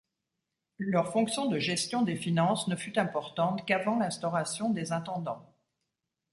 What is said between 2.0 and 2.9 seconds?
des finances ne